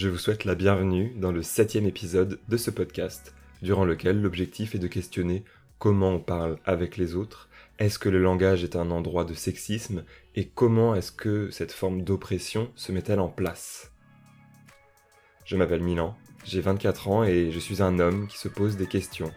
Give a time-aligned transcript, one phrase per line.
[0.00, 4.76] Je vous souhaite la bienvenue dans le septième épisode de ce podcast, durant lequel l'objectif
[4.76, 5.42] est de questionner
[5.80, 7.48] comment on parle avec les autres,
[7.80, 10.04] est-ce que le langage est un endroit de sexisme,
[10.36, 13.90] et comment est-ce que cette forme d'oppression se met-elle en place.
[15.44, 18.86] Je m'appelle Milan, j'ai 24 ans et je suis un homme qui se pose des
[18.86, 19.32] questions.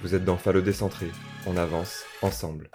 [0.00, 1.08] Vous êtes dans Fallo Décentré,
[1.46, 2.70] on avance ensemble.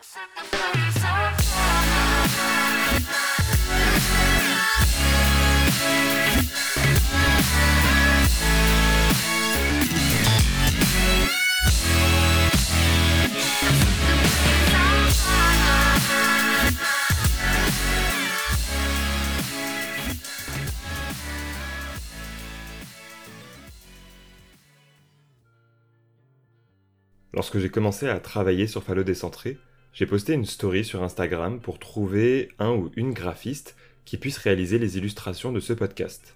[27.45, 29.59] Lorsque j'ai commencé à travailler sur Fallo Décentré,
[29.93, 34.79] j'ai posté une story sur Instagram pour trouver un ou une graphiste qui puisse réaliser
[34.79, 36.35] les illustrations de ce podcast.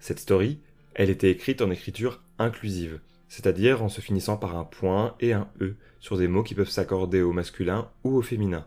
[0.00, 0.58] Cette story,
[0.94, 5.50] elle était écrite en écriture inclusive, c'est-à-dire en se finissant par un point et un
[5.60, 8.66] E sur des mots qui peuvent s'accorder au masculin ou au féminin.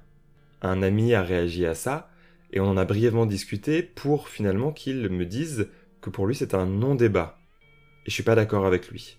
[0.62, 2.12] Un ami a réagi à ça,
[2.54, 5.68] et on en a brièvement discuté pour finalement qu'il me dise
[6.02, 7.40] que pour lui c'est un non-débat.
[8.06, 9.18] Et je suis pas d'accord avec lui.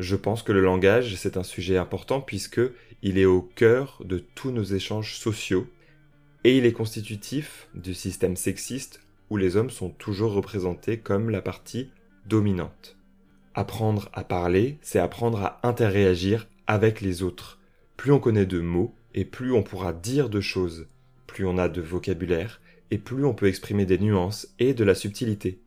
[0.00, 2.62] Je pense que le langage, c'est un sujet important puisque
[3.02, 5.66] il est au cœur de tous nos échanges sociaux
[6.42, 11.42] et il est constitutif du système sexiste où les hommes sont toujours représentés comme la
[11.42, 11.90] partie
[12.24, 12.96] dominante.
[13.54, 17.58] Apprendre à parler, c'est apprendre à interréagir avec les autres.
[17.98, 20.88] Plus on connaît de mots et plus on pourra dire de choses,
[21.26, 24.94] plus on a de vocabulaire et plus on peut exprimer des nuances et de la
[24.94, 25.60] subtilité.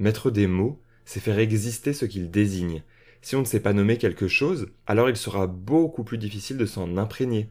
[0.00, 2.82] Mettre des mots, c'est faire exister ce qu'il désigne.
[3.22, 6.66] Si on ne sait pas nommer quelque chose, alors il sera beaucoup plus difficile de
[6.66, 7.48] s'en imprégner.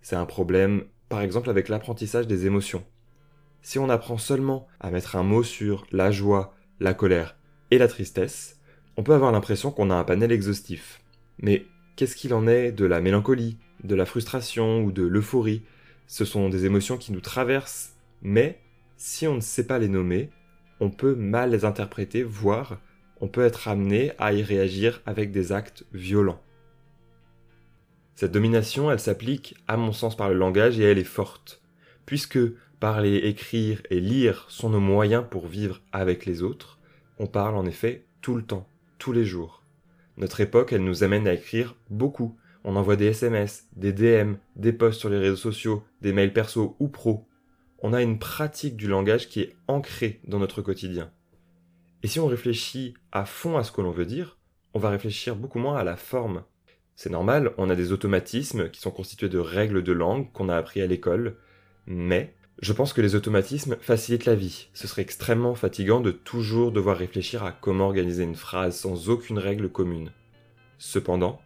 [0.00, 2.82] C'est un problème, par exemple, avec l'apprentissage des émotions.
[3.60, 7.36] Si on apprend seulement à mettre un mot sur la joie, la colère
[7.70, 8.58] et la tristesse,
[8.96, 11.02] on peut avoir l'impression qu'on a un panel exhaustif.
[11.42, 15.62] Mais qu'est-ce qu'il en est de la mélancolie, de la frustration ou de l'euphorie?
[16.06, 17.92] Ce sont des émotions qui nous traversent,
[18.22, 18.58] mais
[18.96, 20.30] si on ne sait pas les nommer,
[20.80, 22.80] on peut mal les interpréter, voire
[23.20, 26.40] on peut être amené à y réagir avec des actes violents.
[28.14, 31.62] Cette domination, elle s'applique, à mon sens, par le langage et elle est forte,
[32.06, 32.38] puisque
[32.80, 36.78] parler, écrire et lire sont nos moyens pour vivre avec les autres,
[37.18, 38.68] on parle en effet tout le temps,
[38.98, 39.62] tous les jours.
[40.16, 42.36] Notre époque, elle nous amène à écrire beaucoup.
[42.64, 46.76] On envoie des SMS, des DM, des posts sur les réseaux sociaux, des mails perso
[46.80, 47.27] ou pro
[47.80, 51.10] on a une pratique du langage qui est ancrée dans notre quotidien.
[52.02, 54.38] Et si on réfléchit à fond à ce que l'on veut dire,
[54.74, 56.44] on va réfléchir beaucoup moins à la forme.
[56.96, 60.56] C'est normal, on a des automatismes qui sont constitués de règles de langue qu'on a
[60.56, 61.36] appris à l'école,
[61.86, 64.68] mais je pense que les automatismes facilitent la vie.
[64.74, 69.38] Ce serait extrêmement fatigant de toujours devoir réfléchir à comment organiser une phrase sans aucune
[69.38, 70.10] règle commune.
[70.78, 71.40] Cependant,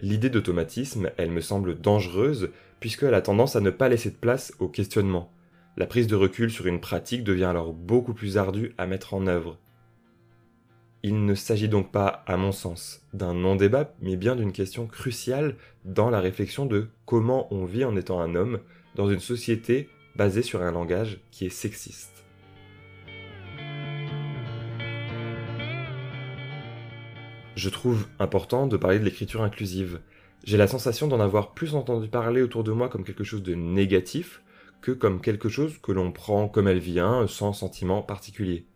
[0.00, 2.50] l'idée d'automatisme, elle me semble dangereuse
[2.80, 5.30] puisqu'elle a tendance à ne pas laisser de place au questionnement.
[5.78, 9.26] La prise de recul sur une pratique devient alors beaucoup plus ardue à mettre en
[9.26, 9.58] œuvre.
[11.02, 15.54] Il ne s'agit donc pas, à mon sens, d'un non-débat, mais bien d'une question cruciale
[15.84, 18.60] dans la réflexion de comment on vit en étant un homme
[18.94, 22.24] dans une société basée sur un langage qui est sexiste.
[27.54, 30.00] Je trouve important de parler de l'écriture inclusive.
[30.42, 33.54] J'ai la sensation d'en avoir plus entendu parler autour de moi comme quelque chose de
[33.54, 34.40] négatif,
[34.80, 38.66] que comme quelque chose que l'on prend comme elle vient, sans sentiment particulier.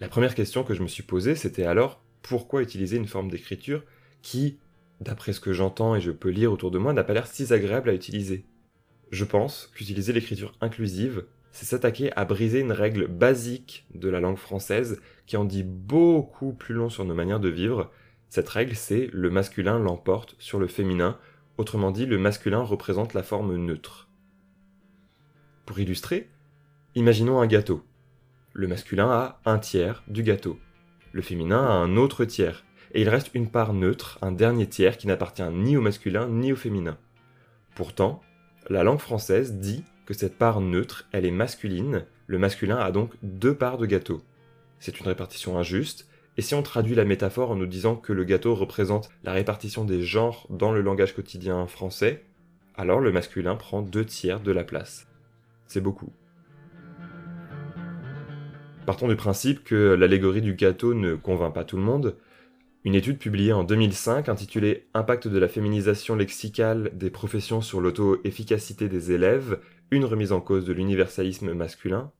[0.00, 3.82] La première question que je me suis posée, c'était alors pourquoi utiliser une forme d'écriture
[4.22, 4.58] qui,
[5.00, 7.52] d'après ce que j'entends et je peux lire autour de moi, n'a pas l'air si
[7.52, 8.44] agréable à utiliser?
[9.10, 14.36] Je pense qu'utiliser l'écriture inclusive, c'est s'attaquer à briser une règle basique de la langue
[14.36, 17.90] française qui en dit beaucoup plus long sur nos manières de vivre.
[18.28, 21.18] Cette règle, c'est le masculin l'emporte sur le féminin,
[21.56, 24.05] autrement dit, le masculin représente la forme neutre.
[25.66, 26.30] Pour illustrer,
[26.94, 27.82] imaginons un gâteau.
[28.52, 30.60] Le masculin a un tiers du gâteau.
[31.10, 32.64] Le féminin a un autre tiers.
[32.94, 36.52] Et il reste une part neutre, un dernier tiers qui n'appartient ni au masculin ni
[36.52, 36.96] au féminin.
[37.74, 38.22] Pourtant,
[38.70, 43.14] la langue française dit que cette part neutre, elle est masculine, le masculin a donc
[43.22, 44.22] deux parts de gâteau.
[44.78, 48.22] C'est une répartition injuste, et si on traduit la métaphore en nous disant que le
[48.22, 52.24] gâteau représente la répartition des genres dans le langage quotidien français,
[52.76, 55.08] alors le masculin prend deux tiers de la place.
[55.66, 56.12] C'est beaucoup.
[58.86, 62.16] Partons du principe que l'allégorie du gâteau ne convainc pas tout le monde.
[62.84, 68.88] Une étude publiée en 2005 intitulée Impact de la féminisation lexicale des professions sur l'auto-efficacité
[68.88, 69.58] des élèves,
[69.90, 72.12] une remise en cause de l'universalisme masculin,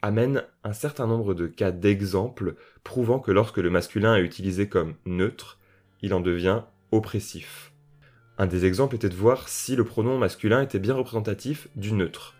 [0.00, 2.54] amène un certain nombre de cas d'exemples
[2.84, 5.58] prouvant que lorsque le masculin est utilisé comme neutre,
[6.02, 6.62] il en devient
[6.92, 7.72] oppressif.
[8.38, 12.36] Un des exemples était de voir si le pronom masculin était bien représentatif du neutre.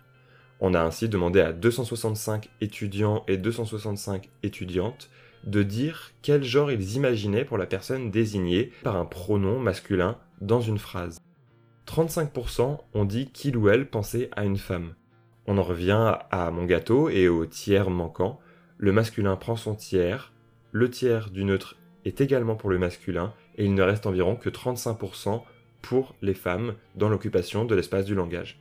[0.59, 5.09] On a ainsi demandé à 265 étudiants et 265 étudiantes
[5.45, 10.61] de dire quel genre ils imaginaient pour la personne désignée par un pronom masculin dans
[10.61, 11.19] une phrase.
[11.87, 14.95] 35% ont dit qu'il ou elle pensait à une femme.
[15.45, 18.39] On en revient à mon gâteau et au tiers manquant.
[18.77, 20.33] Le masculin prend son tiers,
[20.71, 24.49] le tiers du neutre est également pour le masculin, et il ne reste environ que
[24.49, 25.43] 35%
[25.81, 28.59] pour les femmes dans l'occupation de l'espace du langage.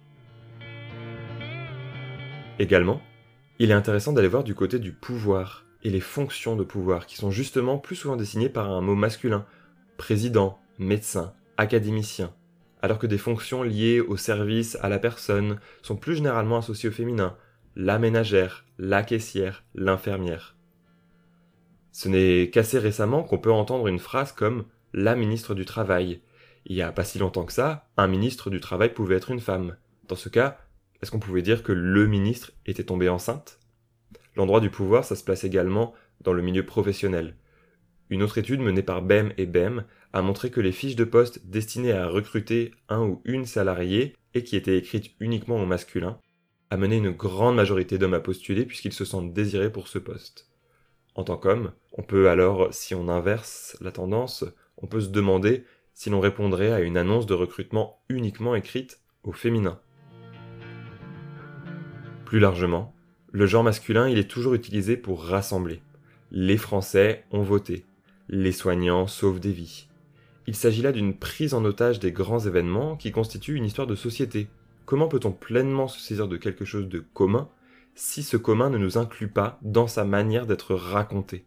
[2.59, 3.01] Également,
[3.59, 7.17] il est intéressant d'aller voir du côté du pouvoir et les fonctions de pouvoir qui
[7.17, 9.45] sont justement plus souvent désignées par un mot masculin,
[9.97, 12.33] président, médecin, académicien,
[12.81, 16.93] alors que des fonctions liées au service à la personne sont plus généralement associées au
[16.93, 17.37] féminin,
[17.75, 20.56] la ménagère, la caissière, l'infirmière.
[21.91, 26.23] Ce n'est qu'assez récemment qu'on peut entendre une phrase comme la ministre du Travail.
[26.67, 29.41] Il n'y a pas si longtemps que ça, un ministre du Travail pouvait être une
[29.41, 29.77] femme.
[30.09, 30.59] Dans ce cas,
[31.02, 33.58] est-ce qu'on pouvait dire que le ministre était tombé enceinte?
[34.37, 37.37] L'endroit du pouvoir, ça se place également dans le milieu professionnel.
[38.11, 41.46] Une autre étude menée par BEM et BEM a montré que les fiches de poste
[41.46, 46.19] destinées à recruter un ou une salariée et qui étaient écrites uniquement au masculin
[46.70, 50.50] amenaient une grande majorité d'hommes à postuler puisqu'ils se sentent désirés pour ce poste.
[51.14, 54.44] En tant qu'homme, on peut alors, si on inverse la tendance,
[54.79, 55.64] on peut se demander
[55.94, 59.81] si l'on répondrait à une annonce de recrutement uniquement écrite au féminin.
[62.25, 62.94] Plus largement,
[63.32, 65.82] le genre masculin, il est toujours utilisé pour rassembler.
[66.31, 67.85] Les Français ont voté.
[68.29, 69.88] Les soignants sauvent des vies.
[70.47, 73.94] Il s'agit là d'une prise en otage des grands événements qui constituent une histoire de
[73.94, 74.49] société.
[74.87, 77.49] Comment peut-on pleinement se saisir de quelque chose de commun
[77.94, 81.44] si ce commun ne nous inclut pas dans sa manière d'être raconté?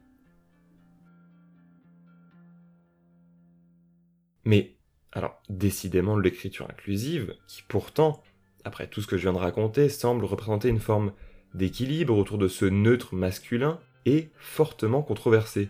[4.45, 4.77] Mais,
[5.11, 8.23] alors, décidément, l'écriture inclusive, qui pourtant,
[8.67, 11.13] après tout ce que je viens de raconter, semble représenter une forme
[11.53, 15.69] d'équilibre autour de ce neutre masculin est fortement controversé.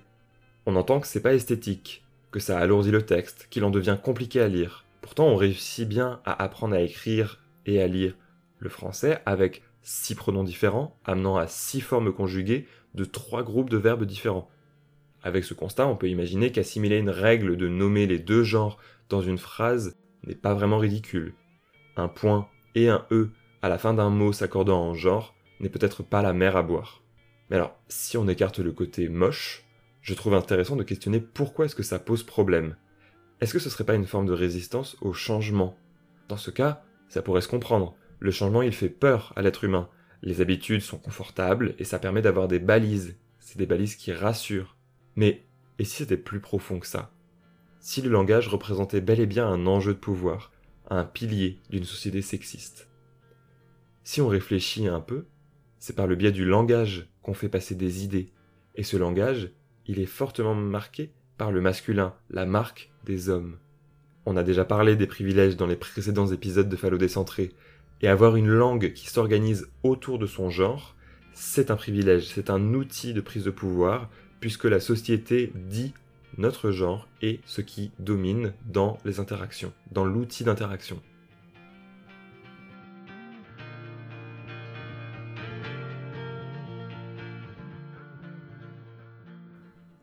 [0.66, 4.42] On entend que c'est pas esthétique, que ça alourdit le texte, qu'il en devient compliqué
[4.42, 4.84] à lire.
[5.02, 8.16] Pourtant, on réussit bien à apprendre à écrire et à lire
[8.58, 13.78] le français avec six pronoms différents, amenant à six formes conjuguées de trois groupes de
[13.78, 14.50] verbes différents.
[15.22, 19.22] Avec ce constat, on peut imaginer qu'assimiler une règle de nommer les deux genres dans
[19.22, 19.96] une phrase
[20.26, 21.36] n'est pas vraiment ridicule.
[21.96, 23.30] Un point et un e
[23.62, 27.02] à la fin d'un mot s'accordant en genre n'est peut-être pas la mer à boire.
[27.50, 29.66] Mais alors, si on écarte le côté moche,
[30.02, 32.76] je trouve intéressant de questionner pourquoi est-ce que ça pose problème.
[33.42, 35.78] Est-ce que ce serait pas une forme de résistance au changement?
[36.28, 37.96] Dans ce cas, ça pourrait se comprendre.
[38.20, 39.90] Le changement, il fait peur à l'être humain.
[40.22, 43.18] Les habitudes sont confortables et ça permet d'avoir des balises.
[43.40, 44.76] C'est des balises qui rassurent.
[45.16, 45.46] Mais,
[45.80, 47.12] et si c'était plus profond que ça?
[47.80, 50.52] Si le langage représentait bel et bien un enjeu de pouvoir,
[50.90, 52.88] un pilier d'une société sexiste
[54.04, 55.26] Si on réfléchit un peu,
[55.80, 58.32] c'est par le biais du langage qu'on fait passer des idées.
[58.76, 59.52] Et ce langage,
[59.86, 63.58] il est fortement marqué par le masculin, la marque des hommes.
[64.26, 67.52] On a déjà parlé des privilèges dans les précédents épisodes de Phallo décentré,
[68.02, 70.96] et avoir une langue qui s'organise autour de son genre,
[71.34, 75.94] c'est un privilège, c'est un outil de prise de pouvoir, puisque la société dit
[76.38, 81.02] notre genre est ce qui domine dans les interactions, dans l'outil d'interaction.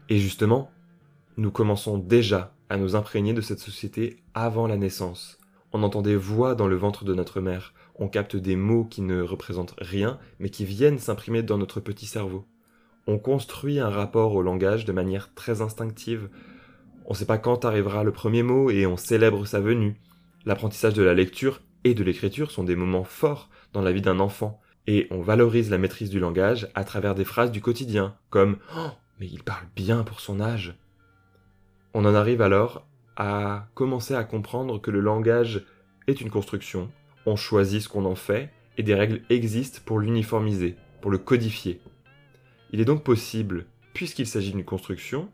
[0.08, 0.70] Et justement,
[1.36, 5.38] nous commençons déjà à nous imprégner de cette société avant la naissance.
[5.72, 9.02] On entend des voix dans le ventre de notre mère, on capte des mots qui
[9.02, 12.44] ne représentent rien, mais qui viennent s'imprimer dans notre petit cerveau.
[13.06, 16.28] On construit un rapport au langage de manière très instinctive.
[17.04, 20.00] On ne sait pas quand arrivera le premier mot et on célèbre sa venue.
[20.46, 24.20] L'apprentissage de la lecture et de l'écriture sont des moments forts dans la vie d'un
[24.20, 28.56] enfant, et on valorise la maîtrise du langage à travers des phrases du quotidien, comme
[28.76, 28.88] oh,
[29.20, 30.74] mais il parle bien pour son âge.
[31.92, 35.64] On en arrive alors à commencer à comprendre que le langage
[36.06, 36.90] est une construction,
[37.26, 41.80] on choisit ce qu'on en fait, et des règles existent pour l'uniformiser, pour le codifier.
[42.74, 45.28] Il est donc possible, puisqu'il s'agit d'une construction,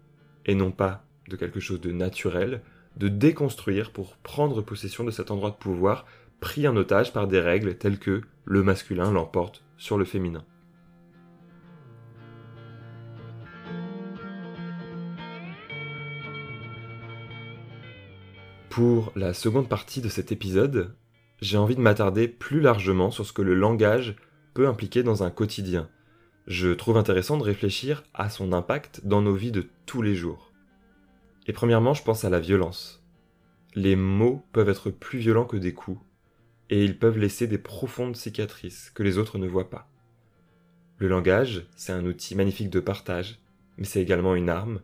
[0.44, 2.60] et non pas de quelque chose de naturel,
[2.98, 6.04] de déconstruire pour prendre possession de cet endroit de pouvoir
[6.40, 10.44] pris en otage par des règles telles que le masculin l'emporte sur le féminin.
[18.68, 20.94] Pour la seconde partie de cet épisode,
[21.40, 24.14] j'ai envie de m'attarder plus largement sur ce que le langage
[24.52, 25.88] peut impliquer dans un quotidien,
[26.46, 30.52] je trouve intéressant de réfléchir à son impact dans nos vies de tous les jours.
[31.46, 33.04] Et premièrement, je pense à la violence.
[33.74, 36.00] Les mots peuvent être plus violents que des coups,
[36.70, 39.88] et ils peuvent laisser des profondes cicatrices que les autres ne voient pas.
[40.98, 43.40] Le langage, c'est un outil magnifique de partage,
[43.78, 44.80] mais c'est également une arme,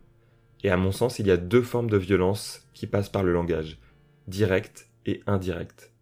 [0.62, 3.32] et à mon sens, il y a deux formes de violence qui passent par le
[3.32, 3.78] langage,
[4.26, 5.92] directe et indirecte.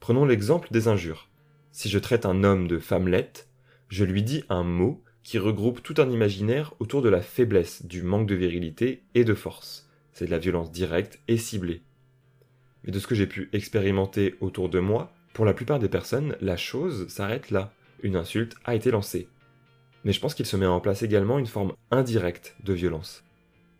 [0.00, 1.30] Prenons l'exemple des injures.
[1.72, 3.48] Si je traite un homme de femmelette,
[3.88, 8.02] je lui dis un mot qui regroupe tout un imaginaire autour de la faiblesse, du
[8.02, 9.88] manque de virilité et de force.
[10.12, 11.82] C'est de la violence directe et ciblée.
[12.84, 16.36] Mais de ce que j'ai pu expérimenter autour de moi, pour la plupart des personnes,
[16.40, 17.72] la chose s'arrête là.
[18.02, 19.28] Une insulte a été lancée.
[20.04, 23.24] Mais je pense qu'il se met en place également une forme indirecte de violence.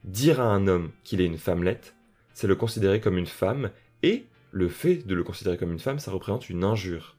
[0.05, 1.95] Dire à un homme qu'il est une femmelette,
[2.33, 3.71] c'est le considérer comme une femme,
[4.03, 7.17] et le fait de le considérer comme une femme, ça représente une injure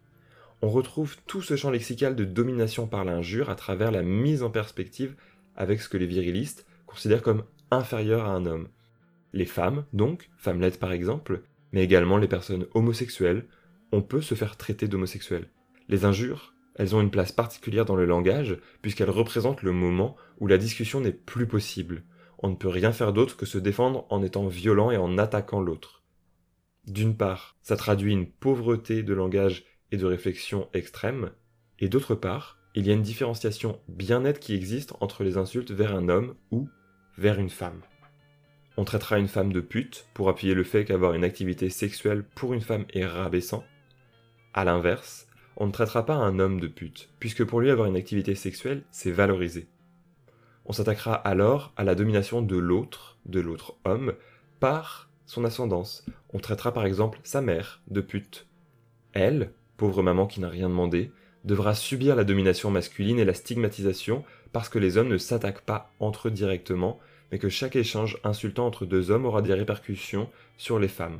[0.66, 4.50] on retrouve tout ce champ lexical de domination par l'injure à travers la mise en
[4.50, 5.16] perspective
[5.56, 8.70] avec ce que les virilistes considèrent comme inférieur à un homme.
[9.32, 13.46] Les femmes, donc, femmelette par exemple, mais également les personnes homosexuelles,
[13.92, 15.50] on peut se faire traiter d'homosexuel.
[15.88, 20.48] Les injures, elles ont une place particulière dans le langage, puisqu'elles représentent le moment où
[20.48, 22.06] la discussion n'est plus possible.
[22.40, 25.62] On ne peut rien faire d'autre que se défendre en étant violent et en attaquant
[25.62, 26.02] l'autre.
[26.88, 31.32] D'une part, ça traduit une pauvreté de langage et de réflexion extrême,
[31.80, 35.72] et d'autre part, il y a une différenciation bien nette qui existe entre les insultes
[35.72, 36.68] vers un homme ou
[37.18, 37.82] vers une femme.
[38.78, 42.54] On traitera une femme de pute pour appuyer le fait qu'avoir une activité sexuelle pour
[42.54, 43.64] une femme est rabaissant.
[44.54, 47.96] A l'inverse, on ne traitera pas un homme de pute, puisque pour lui avoir une
[47.96, 49.70] activité sexuelle, c'est valorisé.
[50.66, 54.14] On s'attaquera alors à la domination de l'autre, de l'autre homme,
[54.60, 56.06] par son ascendance.
[56.34, 58.48] On traitera par exemple sa mère de pute.
[59.14, 61.12] Elle, pauvre maman qui n'a rien demandé,
[61.44, 65.92] devra subir la domination masculine et la stigmatisation parce que les hommes ne s'attaquent pas
[66.00, 67.00] entre eux directement,
[67.32, 71.20] mais que chaque échange insultant entre deux hommes aura des répercussions sur les femmes.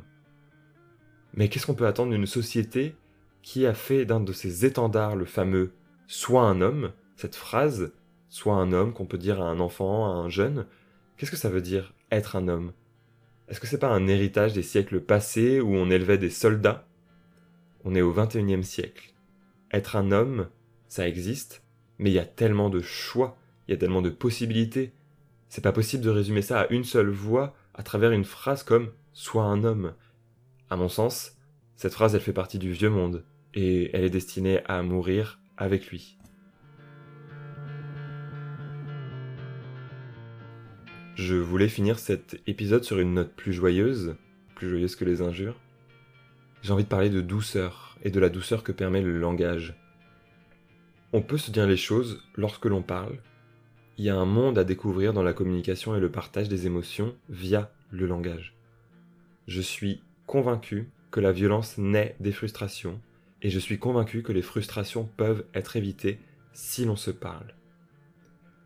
[1.34, 2.96] Mais qu'est-ce qu'on peut attendre d'une société
[3.42, 5.72] qui a fait d'un de ses étendards le fameux
[6.08, 7.92] soit un homme, cette phrase,
[8.28, 10.66] soit un homme qu'on peut dire à un enfant, à un jeune,
[11.16, 12.72] qu'est-ce que ça veut dire être un homme?
[13.48, 16.86] Est-ce que c'est pas un héritage des siècles passés où on élevait des soldats?
[17.86, 19.14] On est au 21e siècle.
[19.70, 20.48] Être un homme,
[20.88, 21.62] ça existe,
[21.98, 24.92] mais il y a tellement de choix, il y a tellement de possibilités.
[25.48, 28.90] C'est pas possible de résumer ça à une seule voix à travers une phrase comme
[29.12, 29.94] Sois un homme.
[30.68, 31.36] À mon sens,
[31.76, 33.24] cette phrase elle fait partie du vieux monde,
[33.54, 36.18] et elle est destinée à mourir avec lui.
[41.14, 44.16] Je voulais finir cet épisode sur une note plus joyeuse,
[44.56, 45.56] plus joyeuse que les injures
[46.66, 49.76] j'ai envie de parler de douceur et de la douceur que permet le langage.
[51.12, 53.20] On peut se dire les choses lorsque l'on parle.
[53.98, 57.14] Il y a un monde à découvrir dans la communication et le partage des émotions
[57.28, 58.56] via le langage.
[59.46, 63.00] Je suis convaincu que la violence naît des frustrations
[63.42, 66.18] et je suis convaincu que les frustrations peuvent être évitées
[66.52, 67.54] si l'on se parle.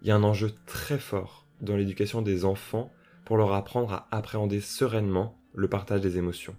[0.01, 2.91] Il y a un enjeu très fort dans l'éducation des enfants
[3.27, 6.57] pour leur apprendre à appréhender sereinement le partage des émotions.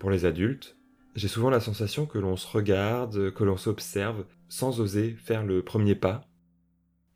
[0.00, 0.78] Pour les adultes,
[1.14, 5.62] j'ai souvent la sensation que l'on se regarde, que l'on s'observe, sans oser faire le
[5.62, 6.26] premier pas.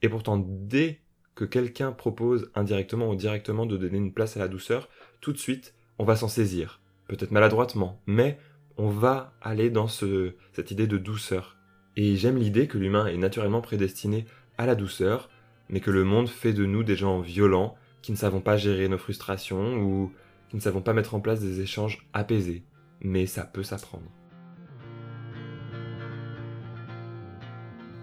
[0.03, 1.01] Et pourtant, dès
[1.35, 4.91] que quelqu'un propose indirectement ou directement de donner une place à la douceur,
[5.23, 6.83] tout de suite, on va s'en saisir.
[7.09, 8.39] Peut-être maladroitement, mais
[8.77, 11.57] on va aller dans ce, cette idée de douceur.
[11.97, 14.27] Et j'aime l'idée que l'humain est naturellement prédestiné
[14.59, 15.31] à la douceur,
[15.71, 18.89] mais que le monde fait de nous des gens violents, qui ne savons pas gérer
[18.89, 20.13] nos frustrations ou
[20.51, 22.63] qui ne savons pas mettre en place des échanges apaisés
[23.01, 24.11] mais ça peut s'apprendre.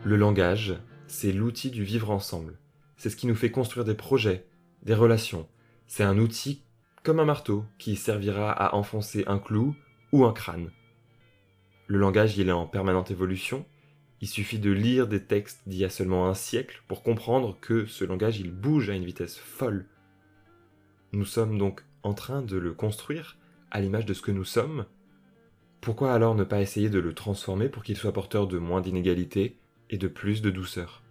[0.04, 0.76] Le langage,
[1.08, 2.58] c'est l'outil du vivre ensemble.
[2.98, 4.46] C'est ce qui nous fait construire des projets,
[4.84, 5.48] des relations.
[5.88, 6.64] C'est un outil
[7.04, 9.76] comme un marteau qui servira à enfoncer un clou
[10.12, 10.72] ou un crâne.
[11.88, 13.66] Le langage, il est en permanente évolution.
[14.22, 17.86] Il suffit de lire des textes d'il y a seulement un siècle pour comprendre que
[17.86, 19.88] ce langage, il bouge à une vitesse folle.
[21.12, 23.38] Nous sommes donc en train de le construire
[23.72, 24.86] à l'image de ce que nous sommes,
[25.82, 29.58] pourquoi alors ne pas essayer de le transformer pour qu'il soit porteur de moins d'inégalité
[29.90, 31.02] et de plus de douceur?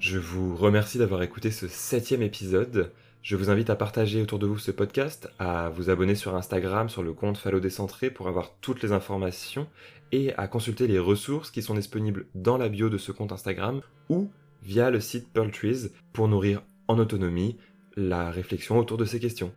[0.00, 2.92] Je vous remercie d'avoir écouté ce septième épisode.
[3.22, 6.90] Je vous invite à partager autour de vous ce podcast, à vous abonner sur Instagram
[6.90, 9.66] sur le compte Fallo Décentré pour avoir toutes les informations
[10.12, 13.80] et à consulter les ressources qui sont disponibles dans la bio de ce compte Instagram
[14.10, 14.30] ou
[14.62, 17.56] via le site Pearl Trees pour nourrir en autonomie
[17.96, 19.52] la réflexion autour de ces questions.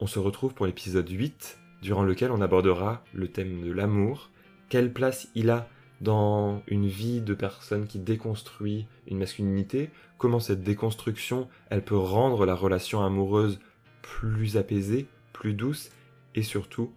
[0.00, 4.30] On se retrouve pour l'épisode 8 durant lequel on abordera le thème de l'amour,
[4.68, 5.68] quelle place il a
[6.00, 12.46] dans une vie de personne qui déconstruit une masculinité, comment cette déconstruction, elle peut rendre
[12.46, 13.60] la relation amoureuse
[14.02, 15.90] plus apaisée, plus douce,
[16.34, 16.92] et surtout,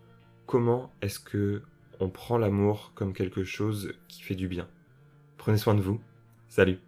[0.46, 1.62] comment est-ce que
[2.00, 4.68] on prend l'amour comme quelque chose qui fait du bien?
[5.38, 6.00] Prenez soin de vous.
[6.50, 6.80] Salut